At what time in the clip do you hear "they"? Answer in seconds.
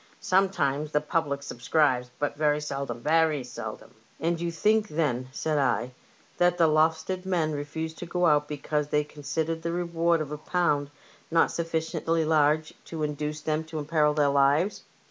8.87-9.03